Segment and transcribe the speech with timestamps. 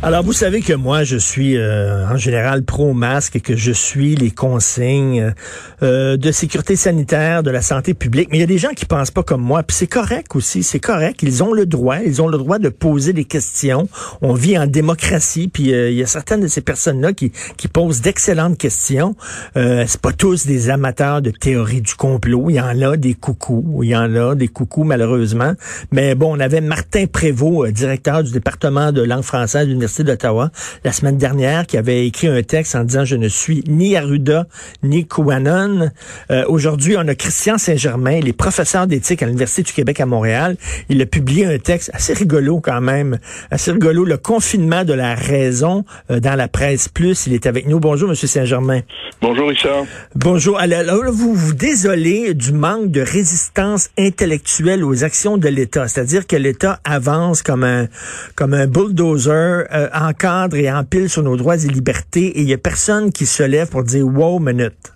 [0.00, 4.14] Alors, vous savez que moi, je suis euh, en général pro-masque et que je suis
[4.14, 5.34] les consignes
[5.82, 8.28] euh, de sécurité sanitaire, de la santé publique.
[8.30, 9.64] Mais il y a des gens qui pensent pas comme moi.
[9.64, 11.18] Puis c'est correct aussi, c'est correct.
[11.24, 13.88] Ils ont le droit, ils ont le droit de poser des questions.
[14.22, 15.48] On vit en démocratie.
[15.48, 19.16] Puis euh, il y a certaines de ces personnes-là qui, qui posent d'excellentes questions.
[19.56, 22.50] Euh, c'est pas tous des amateurs de théorie du complot.
[22.50, 23.80] Il y en a des coucous.
[23.82, 25.54] Il y en a des coucous, malheureusement.
[25.90, 29.66] Mais bon, on avait Martin Prévost, directeur du département de langue française
[30.04, 30.50] d'Ottawa
[30.84, 34.46] la semaine dernière qui avait écrit un texte en disant je ne suis ni Arruda
[34.82, 35.90] ni Kouanon.
[36.30, 40.06] Euh, Aujourd'hui, on a Christian Saint-Germain, il est professeur d'éthique à l'Université du Québec à
[40.06, 40.56] Montréal.
[40.88, 43.18] Il a publié un texte assez rigolo quand même,
[43.50, 47.26] assez rigolo, le confinement de la raison euh, dans la presse plus.
[47.26, 47.80] Il est avec nous.
[47.80, 48.80] Bonjour, Monsieur Saint-Germain.
[49.20, 49.84] Bonjour Richard.
[50.14, 50.58] Bonjour.
[50.58, 56.26] Alors, alors, vous vous désolez du manque de résistance intellectuelle aux actions de l'État, c'est-à-dire
[56.26, 57.88] que l'État avance comme un
[58.34, 62.52] comme un bulldozer, euh, encadre et empile sur nos droits et libertés, et il y
[62.52, 64.92] a personne qui se lève pour dire wow minute.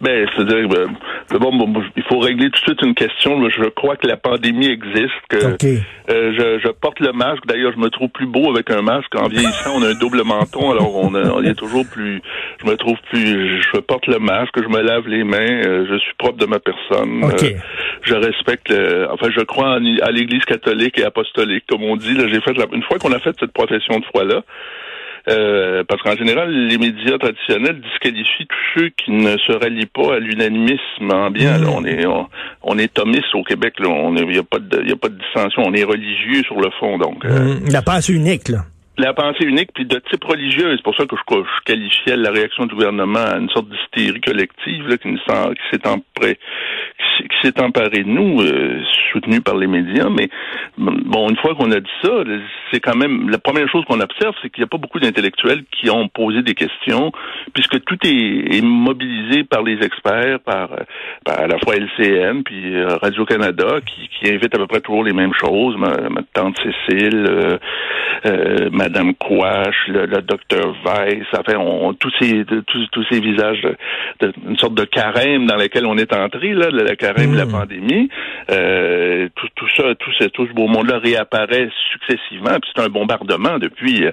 [0.00, 0.86] Ben, c'est-à-dire, ben,
[1.38, 3.48] bon, bon, il faut régler tout de suite une question.
[3.50, 5.64] Je crois que la pandémie existe, que OK.
[6.10, 7.44] euh, je, je porte le masque.
[7.46, 9.14] D'ailleurs, je me trouve plus beau avec un masque.
[9.14, 12.22] En vieillissant, on a un double menton, alors on, a- on est toujours plus.
[12.64, 13.60] Je me trouve plus.
[13.62, 16.58] Je porte le masque, je me lave les mains, euh, je suis propre de ma
[16.60, 17.20] personne.
[17.24, 17.58] Euh,
[18.02, 18.70] je respecte.
[18.70, 22.14] le- enfin, je crois en- à l'Église catholique et apostolique, comme on dit.
[22.14, 24.40] Là, j'ai fait la- une fois qu'on a fait cette profession de foi là.
[25.28, 30.14] Euh, parce qu'en général, les médias traditionnels disqualifient tous ceux qui ne se rallient pas
[30.16, 31.58] à l'unanimisme ambiant.
[31.58, 31.64] Mhm.
[31.64, 32.26] Là, on est on,
[32.62, 33.74] on est thomiste au Québec.
[33.80, 35.62] Là, on il y a pas de y a pas de dissension.
[35.64, 36.98] On est religieux sur le fond.
[36.98, 38.64] Donc, euh, Hum, la pensée unique, là.
[39.00, 42.66] La pensée unique, puis de type religieux, c'est pour ça que je, qualifiais la réaction
[42.66, 45.16] du gouvernement à une sorte d'hystérie collective là, qui,
[45.70, 46.38] s'est emparée,
[47.42, 50.08] qui emparée de nous, euh, soutenue par les médias.
[50.08, 50.28] Mais
[50.78, 52.10] bon, une fois qu'on a dit ça,
[52.70, 55.64] c'est quand même la première chose qu'on observe, c'est qu'il n'y a pas beaucoup d'intellectuels
[55.70, 57.12] qui ont posé des questions,
[57.54, 60.70] puisque tout est, mobilisé par les experts, par,
[61.26, 65.04] à la fois LCN puis euh, Radio Canada, qui, qui invite à peu près toujours
[65.04, 65.76] les mêmes choses.
[65.76, 67.26] Ma, ma tante Cécile.
[67.28, 67.58] euh,
[68.26, 73.60] euh, Madame Quash, le, le docteur Weiss, enfin, on, tous ces tous, tous ces visages
[73.62, 73.76] de,
[74.26, 77.36] de- une sorte de carême dans laquelle on est entré, là, la, la carême de
[77.38, 77.52] la Mm.
[77.52, 78.08] pandémie.
[78.50, 82.88] Euh, tout, tout ça, tout ce, tout ce beau monde-là réapparaît successivement, puis c'est un
[82.88, 84.10] bombardement depuis, euh,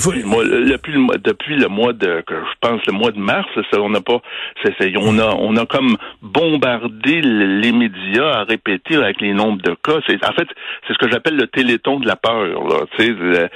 [0.00, 3.12] faut- depuis, le mois, depuis, le, depuis le mois de, que je pense le mois
[3.12, 4.20] de mars, ça, on n'a pas,
[4.64, 9.32] c'est- c'est- on a, on a comme bombardé le- les médias à répéter avec les
[9.32, 10.00] nombres de cas.
[10.08, 10.48] C'est, en fait,
[10.86, 12.40] c'est ce que j'appelle le téléthon de la peur.
[12.68, 13.48] Là, euh,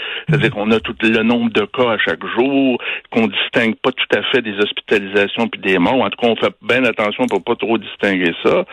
[0.45, 2.79] c'est-à-dire qu'on a tout le nombre de cas à chaque jour,
[3.11, 6.03] qu'on distingue pas tout à fait des hospitalisations puis des morts.
[6.03, 8.65] En tout cas, on fait bien attention pour pas trop distinguer ça.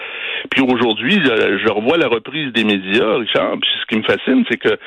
[0.49, 3.57] Puis aujourd'hui, je, revois la reprise des médias, Richard.
[3.61, 4.77] Puis ce qui me fascine, c'est que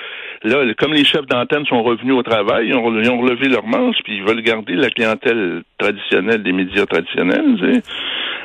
[0.42, 3.66] là, comme les chefs d'antenne sont revenus au travail, ils ont, ils ont relevé leurs
[3.66, 7.56] manches, puis ils veulent garder la clientèle traditionnelle des médias traditionnels.
[7.58, 7.82] tu sais.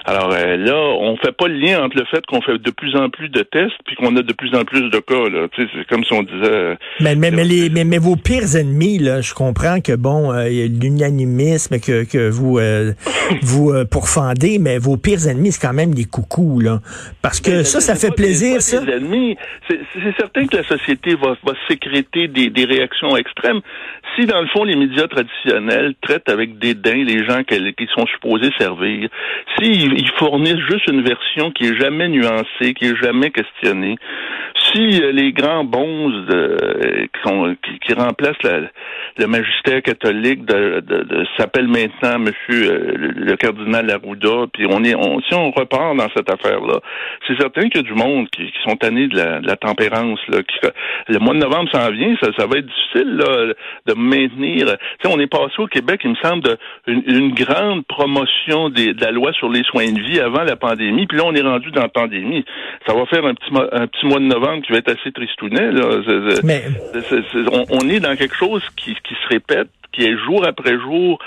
[0.05, 2.95] Alors euh, là, on fait pas le lien entre le fait qu'on fait de plus
[2.95, 5.29] en plus de tests puis qu'on a de plus en plus de cas.
[5.29, 5.47] Là.
[5.53, 6.37] Tu sais, c'est comme si on disait.
[6.45, 10.31] euh, Mais, mais, mais, les, mais, mais vos pires ennemis, là, je comprends que bon,
[10.33, 12.93] euh, il y a l'unanimisme que, que vous euh,
[13.41, 16.79] vous pourfendez, mais vos pires ennemis, c'est quand même les coucous, là.
[17.21, 18.81] Parce que ça, ça fait plaisir, ça.
[18.81, 19.37] ennemis.
[19.69, 23.59] C'est c'est certain que la société va, va sécréter des, des réactions extrêmes.
[24.15, 27.43] Si, dans le fond, les médias traditionnels traitent avec dédain les gens
[27.93, 29.09] sont supposés servir,
[29.57, 33.97] s'ils ils fournissent juste une version qui est jamais nuancée, qui est jamais questionnée,
[34.73, 38.69] si euh, les grands bons de- qui, sont- qui- qui remplacent la-
[39.17, 44.83] le magistère catholique de, de- de- s'appelle maintenant Monsieur euh, le, cardinal Arruda, puis on
[44.83, 46.79] est, on, si on repart dans cette affaire-là,
[47.27, 50.19] c'est certain qu'il y a du monde qui, qui sont tannés de la, la tempérance.
[50.29, 50.59] Là, qui-
[51.07, 53.53] le mois de novembre s'en vient, ça, ça va être difficile là,
[53.87, 54.65] de maintenir.
[54.67, 56.57] Tu sais, on est passé au Québec, il me semble, de
[56.87, 60.55] une, une grande promotion des- de la loi sur les soins de vie avant la
[60.55, 62.45] pandémie, puis là on est rendu dans la pandémie.
[62.87, 65.71] Ça va faire un petit un petit mois de novembre qui va être assez tristounet.
[65.71, 66.01] Là.
[67.51, 71.19] On, on est dans quelque chose qui, qui se répète, qui est jour après jour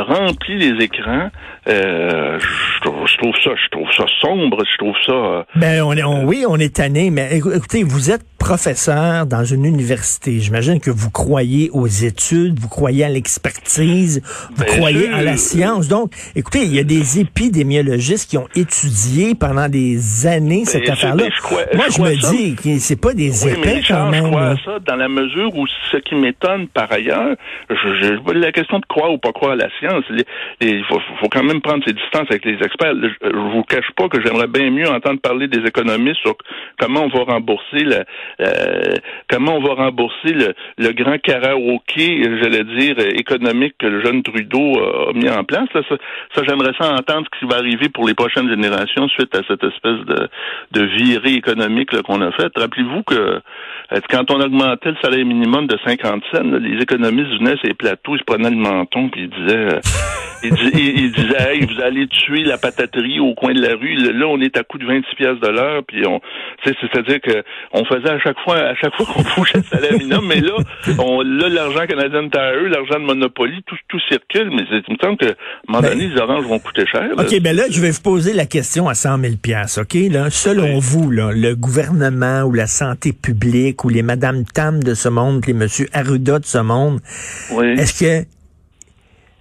[0.00, 1.30] rempli les écrans.
[1.68, 5.12] Euh, je, trouve, ça, je trouve ça sombre, je trouve ça.
[5.12, 9.64] Euh, ben on est, oui, on est tanné, mais écoutez, vous êtes professeur dans une
[9.64, 10.40] université.
[10.40, 14.20] J'imagine que vous croyez aux études, vous croyez à l'expertise,
[14.56, 15.86] vous croyez à la science.
[15.86, 21.28] Donc, écoutez, il y a des épidémiologistes qui ont étudié pendant des années cette affaire-là.
[21.74, 24.24] Moi, je, me dis que c'est pas des oui, épais quand même.
[24.24, 27.36] Je crois ça dans la mesure où ce qui m'étonne par ailleurs,
[27.70, 30.04] je, je, la question de croire ou pas croire à la science,
[30.60, 32.94] il faut, faut, quand même prendre ses distances avec les experts.
[33.02, 36.34] Je, je vous cache pas que j'aimerais bien mieux entendre parler des économistes sur
[36.78, 38.04] comment on va rembourser la,
[38.40, 38.94] euh,
[39.30, 44.78] comment on va rembourser le, le grand karaoké, j'allais dire, économique que le jeune Trudeau
[44.80, 45.68] a mis en place.
[45.72, 49.64] ça, j'aimerais ça entendre ce qui va arriver pour les prochaines générations suite à cette
[49.64, 50.28] espèce de,
[50.72, 52.52] de virée économique qu'on a faite.
[52.56, 57.56] Rappelez-vous que euh, quand on augmentait le salaire minimum de 50 cents, les économistes venaient
[57.62, 57.70] les
[58.08, 59.80] ils se prenaient le menton puis ils disaient euh,
[60.44, 63.94] ils, disaient hey, vous allez tuer la pataterie au coin de la rue.
[63.94, 66.20] Là, on est à coût de 26 pièces de l'heure, puis on
[66.64, 67.42] c'est-à-dire que
[67.72, 70.54] on faisait à chaque fois à chaque fois qu'on bougeait le salaire minimum, mais là,
[70.98, 75.16] on là l'argent canadien Tire, l'argent de Monopoly, tout, tout circule, mais il me semble
[75.16, 77.08] que à un moment donné, les oranges vont coûter cher.
[77.16, 79.34] OK, ben là, je vais vous poser la question à 100 000
[79.78, 79.94] OK?
[80.10, 84.94] Là, selon vous, là, le gouvernement ou la santé publique ou les Madame Tam de
[84.94, 87.00] ce monde, les Monsieur Arruda de ce monde,
[87.82, 88.26] est-ce que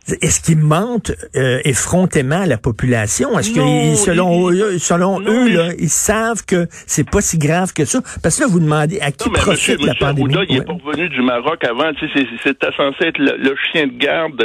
[0.08, 3.38] est-ce qu'ils mentent euh, effrontément à la population?
[3.38, 7.86] Est-ce que selon eux, selon eux, là, ils savent que c'est pas si grave que
[7.86, 8.00] ça?
[8.24, 10.34] Parce que là, vous demandez à qui profite la pandémie?
[10.50, 11.94] il est pas revenu du Maroc avant.
[11.94, 14.42] Tu sais, c'était censé être le, chien de garde,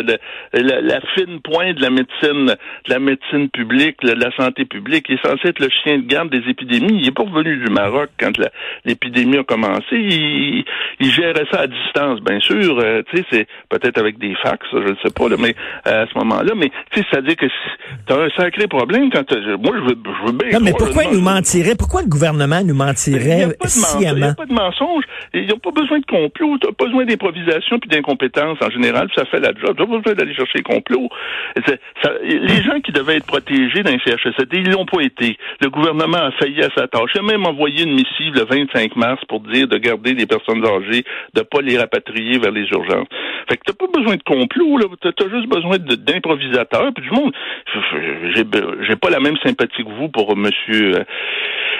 [0.53, 5.07] la, fine pointe de la médecine, de la médecine publique, de la santé publique.
[5.09, 7.01] Il est censé être le chien de garde des épidémies.
[7.01, 8.33] Il est pas revenu du Maroc quand
[8.85, 9.85] l'épidémie a commencé.
[9.93, 10.65] Il,
[11.01, 12.79] gérait ça à distance, bien sûr.
[12.79, 15.29] Euh, tu sais, c'est peut-être avec des fax, je ne sais pas.
[15.29, 15.55] Là, mais
[15.87, 16.53] euh, à ce moment-là.
[16.57, 19.31] Mais tu sais, c'est-à-dire que tu as un sacré problème quand
[19.63, 20.59] moi je veux, je veux bien.
[20.59, 24.17] Non, mais pourquoi il nous mentirait Pourquoi le gouvernement nous mentirait sciemment?
[24.17, 25.05] Il n'y a pas de mensonge.
[25.35, 26.59] Ils n'ont pas besoin de complot.
[26.59, 29.09] Tu pas besoin d'improvisation puis d'incompétence en général.
[29.09, 29.77] Puis ça fait la job.
[29.77, 31.09] Tu n'as pas besoin d'aller chercher complot.
[32.25, 35.37] les gens qui devaient être protégés dans les CHSLD, ils l'ont pas été.
[35.61, 37.11] Le gouvernement a failli à sa tâche.
[37.15, 40.65] Il a même envoyé une missive le 25 mars pour dire de garder les personnes
[40.65, 41.05] âgées,
[41.35, 43.09] de pas les rapatrier vers les urgences.
[43.49, 44.87] Fait que t'as pas besoin de complot, là.
[45.01, 46.93] T'as juste besoin d'improvisateurs.
[46.95, 47.33] Puis du monde,
[48.35, 51.05] j'ai pas la même sympathie que vous pour monsieur, euh,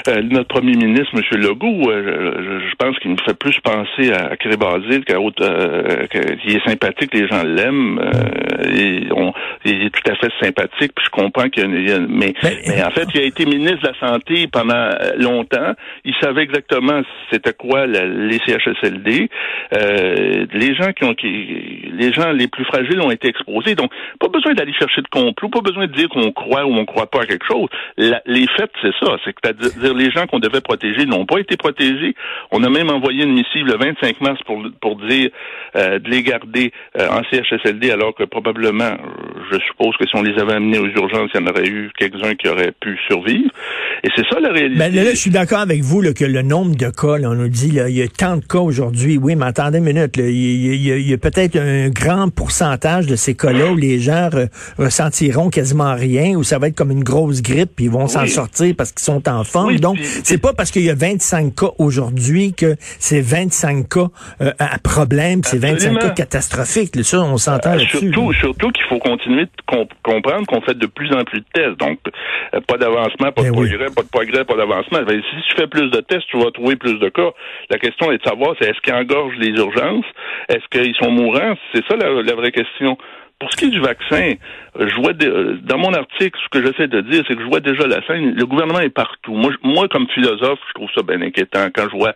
[0.09, 1.91] euh, notre premier ministre, monsieur Legault.
[1.91, 5.43] Euh, je, pense qu'il me fait plus penser à, Cré Basile qu'à autre,
[6.09, 8.01] qu'il est sympathique, les gens l'aiment.
[8.75, 9.09] et
[9.65, 10.93] il est tout à fait sympathique.
[10.95, 13.89] Puis je comprends qu'il y a, mais, mais, en fait, il a été ministre de
[13.89, 15.73] la santé pendant longtemps.
[16.05, 17.01] Il savait exactement
[17.33, 19.29] c'était quoi les CHSLD.
[19.73, 23.46] les gens qui ont qui, les gens les plus fragiles ont été exposés.
[23.47, 26.85] Donc, pas besoin d'aller chercher de complot, pas besoin de dire qu'on croit ou on
[26.85, 27.69] croit pas à quelque chose.
[27.97, 29.17] les faits, c'est ça.
[29.25, 32.15] C'est que dire les gens qu'on devait protéger n'ont pas été protégés.
[32.51, 35.31] On a même envoyé une missive le 25 mars pour, pour dire
[35.77, 38.97] euh, de les garder euh, en CHSLD alors que probablement,
[39.51, 41.91] je suppose que si on les avait amenés aux urgences, il y en aurait eu
[41.97, 43.51] quelques-uns qui auraient pu survivre.
[44.07, 44.79] Et c'est ça la réalité.
[44.79, 47.49] Ben, là, je suis d'accord avec vous là, que le nombre de cas, on nous
[47.49, 49.19] dit, là, il y a tant de cas aujourd'hui.
[49.19, 50.17] Oui, mais attendez une minute.
[50.17, 54.31] il y a peut-être un grand pourcentage de ces cas-là où les gens
[54.79, 58.27] ressentiront quasiment rien, où ça va être comme une grosse grippe, puis ils vont s'en
[58.27, 59.77] sortir parce qu'ils sont en forme.
[59.81, 64.07] Donc, c'est pas parce qu'il y a 25 cas aujourd'hui que c'est 25 cas
[64.41, 66.95] euh, à problème, c'est 25 cas catastrophiques.
[67.03, 68.13] Ça, on s'entend euh, là-dessus.
[68.13, 69.51] Surtout, surtout qu'il faut continuer de
[70.05, 71.81] comprendre qu'on fait de plus en plus de tests.
[71.81, 71.99] Donc,
[72.55, 75.03] euh, pas d'avancement, pas de ben progrès, pas de progrès, pas d'avancement.
[75.03, 77.31] Ben, si tu fais plus de tests, tu vas trouver plus de cas.
[77.71, 80.05] La question est de savoir, c'est est-ce qu'ils engorgent les urgences?
[80.49, 81.55] Est-ce qu'ils sont mourants?
[81.75, 82.99] C'est ça la vraie question.
[83.39, 84.35] Pour ce qui est du vaccin,
[84.79, 87.61] je vois euh, dans mon article, ce que j'essaie de dire, c'est que je vois
[87.61, 88.35] déjà la scène.
[88.35, 89.35] Le gouvernement est partout.
[89.35, 92.15] Moi, moi, comme philosophe, je trouve ça bien inquiétant quand je vois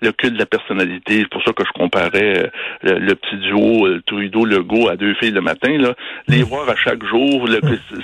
[0.00, 1.20] le culte de la personnalité.
[1.20, 2.50] C'est pour ça que je comparais
[2.84, 5.76] euh, le, petit duo euh, Trudeau-Legault à deux filles le matin.
[5.76, 5.94] Là,
[6.28, 6.44] les mm.
[6.44, 7.46] voir à chaque jour.
[7.46, 7.60] Le,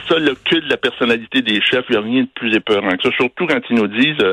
[0.06, 2.96] ça, le culte de la personnalité des chefs, il n'y a rien de plus épeurant
[2.96, 3.16] que ça.
[3.16, 4.24] Surtout quand ils nous disent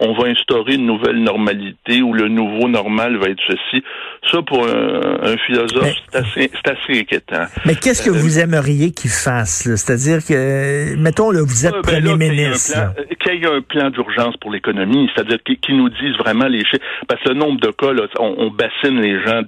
[0.00, 3.84] on va instaurer une nouvelle normalité ou le nouveau normal va être ceci.
[4.30, 7.44] Ça, pour un, philosophe, c'est assez, assez inquiétant.
[7.64, 9.68] Mais qu'est-ce que vous aimeriez qu'ils fassent?
[9.76, 12.94] C'est-à-dire que, mettons, là, vous êtes ben premier ministre.
[13.20, 16.84] Qu'il y ait un plan d'urgence pour l'économie, c'est-à-dire qu'ils nous disent vraiment les chiffres.
[17.08, 19.42] Parce que le nombre de cas, là, on, bassine les gens.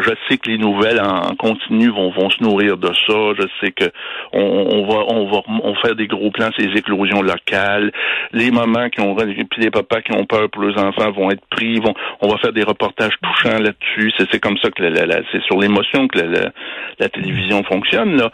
[0.00, 3.14] Je sais que les nouvelles en, continu vont, vont se nourrir de ça.
[3.38, 3.84] Je sais que
[4.32, 7.92] on, on va on va on faire des gros plans, ces éclosions locales.
[8.32, 11.44] Les mamans qui ont puis les papas qui ont peur pour leurs enfants vont être
[11.50, 11.78] pris.
[11.80, 14.12] Vont, on va faire des reportages touchants là-dessus.
[14.18, 16.50] C'est comme ça que la, c'est sur l'émotion que la,
[16.98, 18.16] la, télévision fonctionne.
[18.16, 18.30] Là.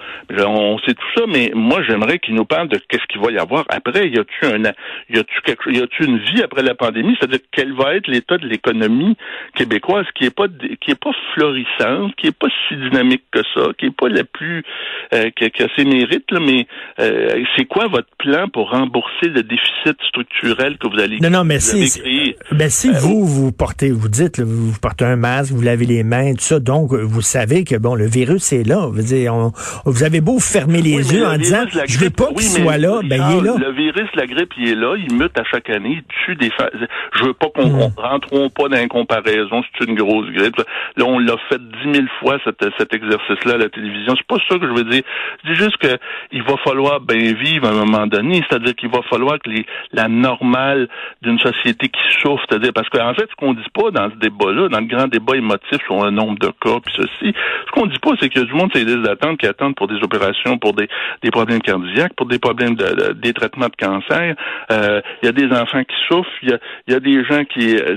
[0.46, 3.38] On sait tout ça, mais moi j'aimerais qu'ils nous parlent de qu'est-ce qu'il va y
[3.38, 4.08] avoir après.
[4.08, 7.16] Y a-tu un y a-tu quelque y a-tu une vie après la pandémie?
[7.18, 9.16] C'est-à-dire quel va être l'état de l'économie
[9.56, 10.46] québécoise qui est pas
[10.80, 14.24] qui est pas florissante, qui est pas si dynamique que ça, qui est pas la
[14.24, 14.64] plus
[15.12, 16.66] euh, qui, a ses mérites, là, mais
[16.98, 21.44] euh, c'est quoi votre plan pour rembourser le déficit structurel que vous allez Non, non,
[21.44, 22.02] mais si,
[22.50, 26.02] ben, si euh, vous, vous portez, vous dites, vous portez un masque, vous lavez les
[26.02, 28.86] mains, tout ça, donc vous savez que bon, le virus est là.
[28.86, 29.34] Vous, dire,
[29.84, 33.22] vous avez beau fermer les yeux en disant, je veux pas qu'il soit là, ben
[33.30, 33.54] il est là.
[33.58, 36.50] Le virus, la grippe, il est là, il mute à chaque année, il tue des.
[37.16, 37.92] Je veux pas qu'on hmm.
[37.96, 40.56] rentrons pas dans une comparaison, c'est une grosse grippe.
[40.96, 44.14] Là, on l'a fait dix mille fois cet, cet exercice-là à la télévision.
[44.16, 45.02] C'est pas ça que je veux dire.
[45.44, 45.96] Je dis juste que
[46.32, 48.42] il va falloir bien vivre à un moment donné.
[48.48, 50.88] C'est-à-dire qu'il va falloir que les, la normale
[51.22, 54.68] d'une société qui souffre, c'est-à-dire parce qu'en fait, ce qu'on dit pas dans ce débat-là,
[54.68, 57.34] dans le grand débat émotif sur le nombre de cas puis ceci,
[57.66, 59.98] ce qu'on dit pas, c'est a du monde c'est des attentes qui attendent pour des
[60.02, 60.88] opérations, pour des,
[61.22, 64.34] des problèmes cardiaques, pour des problèmes de, des traitements de cancer.
[64.70, 66.58] Euh, il y a des enfants qui souffrent, il y a,
[66.88, 67.96] y a des gens qui euh,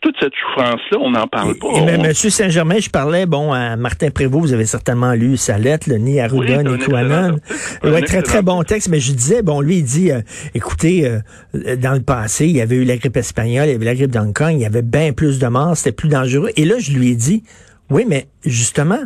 [0.00, 1.68] toute cette souffrance-là, on n'en parle pas.
[1.84, 5.88] Mais Monsieur Saint-Germain, je parlais bon à Martin Prévost, vous avez certainement lu sa lettre,
[5.88, 7.38] le ni Arruda ni Quanon.
[7.82, 10.20] Ouais, très très bon texte, mais je disais bon lui il dit euh,
[10.54, 13.84] écoutez euh, dans le passé, il y avait eu la grippe espagnole, il y avait
[13.84, 16.50] la grippe d'Hong Kong, il y avait bien plus de morts, c'était plus dangereux.
[16.56, 17.42] Et là je lui ai dit
[17.90, 19.00] oui, mais justement,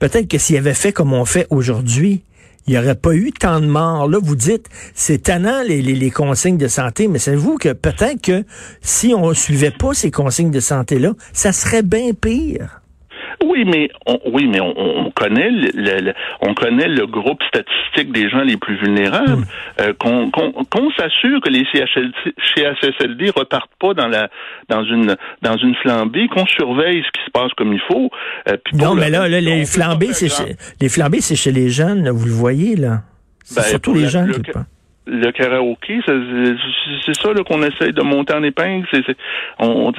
[0.00, 2.24] peut-être que s'il avait fait comme on fait aujourd'hui,
[2.66, 4.08] il n'y aurait pas eu tant de morts.
[4.08, 8.44] Là, vous dites, c'est tannant les, les, consignes de santé, mais savez-vous que peut-être que
[8.82, 12.79] si on suivait pas ces consignes de santé-là, ça serait bien pire?
[13.44, 18.42] Oui, mais on, oui, mais on, connaît le, on connaît le groupe statistique des gens
[18.42, 19.44] les plus vulnérables.
[19.78, 19.80] Hmm.
[19.80, 24.28] Euh, qu'on s'assure que les CHSLD repartent pas dans la
[24.68, 28.10] dans une dans une flambée, qu'on surveille ce qui se passe comme il faut.
[28.48, 32.10] Euh, non, mais là, les flambées, c'est chez, les flambées, c'est chez les jeunes.
[32.10, 33.02] vous le voyez là.
[33.42, 34.64] C'est ben, surtout les jeunes qui le
[35.32, 38.86] karaoké, c'est ça qu'on essaye de monter en épingle.
[38.92, 39.04] C'est,
[39.58, 39.92] on,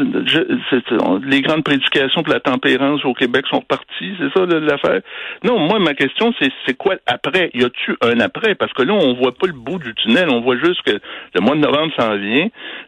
[1.26, 5.02] les grandes prédications pour la tempérance au Québec sont parties, c'est ça l'affaire.
[5.44, 7.50] Non, moi ma question c'est c'est quoi après?
[7.54, 8.56] Y a-tu un après?
[8.56, 11.00] Parce que là on voit pas le bout du tunnel, on voit juste que
[11.34, 12.48] le mois de novembre s'en vient,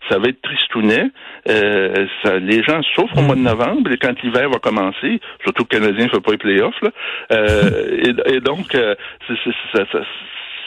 [0.09, 1.09] ça va être tristounet.
[1.49, 5.65] Euh, ça, les gens souffrent au mois de novembre et quand l'hiver va commencer, surtout
[5.65, 6.91] que le Canadien ne fait pas les playoffs là.
[7.31, 8.95] Euh, et, donc euh,
[9.27, 9.35] c'est,
[9.73, 9.99] ça, ça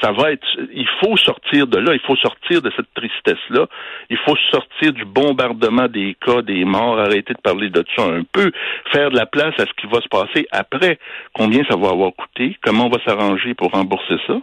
[0.01, 3.67] ça va être, il faut sortir de là, il faut sortir de cette tristesse-là,
[4.11, 8.23] il faut sortir du bombardement des cas, des morts, arrêter de parler de ça un
[8.33, 8.53] peu,
[8.93, 10.99] faire de la place à ce qui va se passer après,
[11.33, 14.35] combien ça va avoir coûté, comment on va s'arranger pour rembourser ça?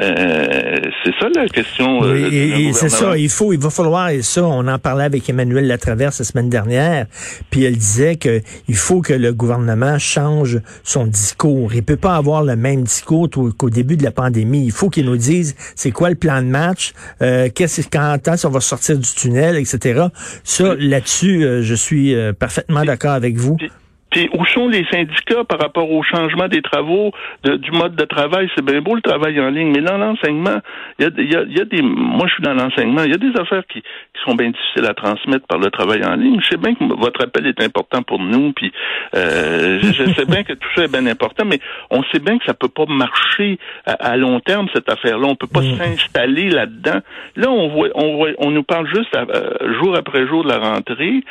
[0.00, 2.02] Euh, c'est ça la question.
[2.04, 5.66] Euh, c'est ça, il faut, il va falloir, et ça, on en parlait avec Emmanuel
[5.66, 7.06] Latraverse la semaine dernière,
[7.50, 11.74] puis elle disait que il faut que le gouvernement change son discours.
[11.74, 14.64] Il peut pas avoir le même discours qu'au début de la pandémie.
[14.64, 16.92] Il faut qu'ils nous disent c'est quoi le plan de match,
[17.22, 20.06] euh, qu'est-ce quand on va sortir du tunnel, etc.
[20.44, 23.56] Ça, là-dessus, euh, je suis euh, parfaitement d'accord avec vous.
[23.56, 23.70] Puis
[24.32, 27.12] où sont les syndicats par rapport au changement des travaux,
[27.44, 28.48] du mode de travail?
[28.54, 30.58] C'est bien beau le travail en ligne, mais dans l'enseignement,
[30.98, 31.82] il y a, y a, des.
[31.82, 33.02] Moi, je suis dans l'enseignement.
[33.04, 36.04] Il y a des affaires qui, qui, sont bien difficiles à transmettre par le travail
[36.04, 36.40] en ligne.
[36.42, 38.72] Je sais bien que votre appel est important pour nous, puis
[39.14, 42.44] euh, je sais bien que tout ça est bien important, mais on sait bien que
[42.44, 45.26] ça peut pas marcher à, long terme cette affaire-là.
[45.28, 45.76] On peut pas mm.
[45.76, 47.00] s'installer là-dedans.
[47.36, 50.58] Là, on voit, on voit, on nous parle juste euh, jour après jour de la
[50.58, 51.22] rentrée.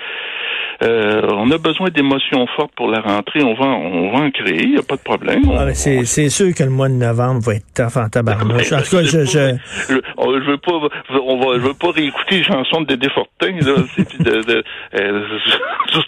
[0.81, 3.44] Euh, on a besoin d'émotions fortes pour la rentrée.
[3.44, 5.42] On va, on va en créer, il n'y a pas de problème.
[5.58, 8.72] Ah, c'est, sûr que le mois de novembre va être tough en tabarnouche.
[8.80, 9.58] En tout cas, je, je...
[9.90, 10.72] Je, veux pas,
[11.22, 13.76] on va, je veux pas réécouter les chansons de Dédé Fortin, là,
[14.20, 14.64] de, de,
[14.96, 15.26] euh,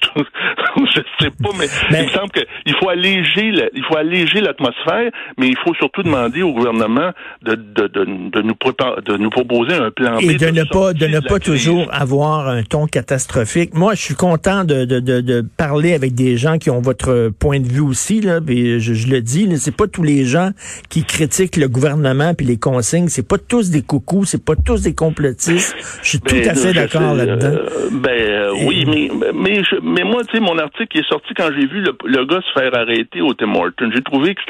[0.95, 5.47] je sais pas, mais, il me semble qu'il faut alléger, il faut alléger l'atmosphère, mais
[5.47, 7.11] il faut surtout demander au gouvernement
[7.43, 10.23] de, de, de, de nous préparer, de nous proposer un plan B.
[10.23, 13.73] Et de, ne pas, de ne pas toujours avoir un ton catastrophique.
[13.73, 17.29] Moi, je suis content de, de, de, parler avec des gens gens qui ont votre
[17.39, 20.49] point de vue aussi, là, puis je, le dis, c'est pas tous les gens
[20.89, 24.81] qui critiquent le gouvernement puis les consignes, c'est pas tous des coucous, c'est pas tous
[24.81, 25.75] des complotistes.
[26.03, 27.47] Je suis tout Ben, à fait d'accord là-dedans.
[27.47, 31.33] euh, ben euh, oui, mais mais je- mais moi, tu sais, mon article est sorti
[31.35, 33.89] quand j'ai vu le, le gars se faire arrêter au Tim Hortons.
[33.93, 34.41] J'ai trouvé que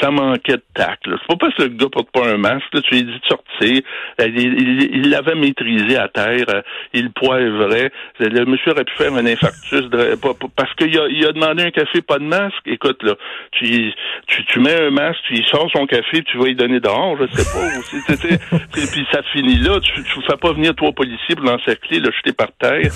[0.00, 1.02] ça manquait de tact.
[1.06, 2.64] C'est pas parce que le gars porte pas un masque.
[2.72, 3.82] Là, tu lui dit de sortir.
[4.20, 6.46] Euh, Il l'avait maîtrisé à terre.
[6.48, 7.90] euh, Il poivrait.
[8.20, 10.16] Le monsieur aurait pu faire un infarctus de-
[10.56, 12.66] parce qu'il a, il a demandé un café pas de masque.
[12.66, 13.14] Écoute là,
[13.52, 13.92] tu,
[14.26, 17.16] tu, tu mets un masque, tu lui sors son café, tu vas lui donner dehors.
[17.18, 18.56] Je sais pas.
[18.72, 19.78] Puis ça finit là.
[19.80, 22.90] Tu, tu fais pas venir trois policiers pour l'encercler, le jeter par terre,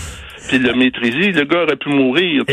[0.48, 1.32] puis le maîtriser.
[1.32, 2.44] Le gars aurait pu mourir,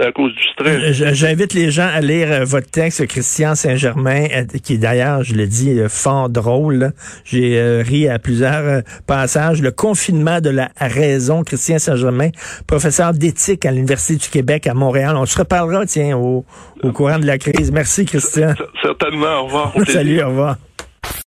[0.00, 0.92] à cause du stress.
[1.14, 5.34] J'invite les gens à lire euh, votre texte, Christian Saint-Germain, euh, qui est d'ailleurs, je
[5.34, 6.92] le dis, euh, fort drôle.
[7.24, 9.62] J'ai euh, ri à plusieurs passages.
[9.62, 12.30] Le confinement de la raison, Christian Saint-Germain,
[12.66, 15.16] professeur d'éthique à l'Université du Québec à Montréal.
[15.16, 16.44] On se reparlera, tiens, au,
[16.82, 17.72] au courant de la crise.
[17.72, 18.54] Merci, Christian.
[18.82, 19.72] Certainement, au revoir.
[19.86, 20.56] Salut, au revoir.